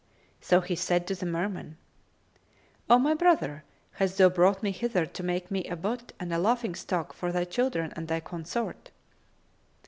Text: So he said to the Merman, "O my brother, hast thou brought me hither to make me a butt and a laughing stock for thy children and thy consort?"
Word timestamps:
So 0.39 0.61
he 0.61 0.75
said 0.75 1.05
to 1.05 1.13
the 1.13 1.27
Merman, 1.27 1.77
"O 2.89 2.97
my 2.97 3.13
brother, 3.13 3.63
hast 3.91 4.17
thou 4.17 4.29
brought 4.29 4.63
me 4.63 4.71
hither 4.71 5.05
to 5.05 5.21
make 5.23 5.51
me 5.51 5.63
a 5.65 5.75
butt 5.75 6.11
and 6.19 6.33
a 6.33 6.39
laughing 6.39 6.73
stock 6.73 7.13
for 7.13 7.31
thy 7.31 7.45
children 7.45 7.93
and 7.95 8.07
thy 8.07 8.19
consort?" 8.19 8.89